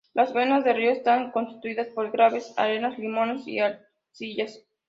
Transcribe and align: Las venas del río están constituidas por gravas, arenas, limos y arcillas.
Las 0.15 0.33
venas 0.33 0.63
del 0.63 0.77
río 0.77 0.89
están 0.89 1.29
constituidas 1.29 1.89
por 1.89 2.09
gravas, 2.09 2.55
arenas, 2.57 2.97
limos 2.97 3.47
y 3.47 3.59
arcillas. 3.59 4.63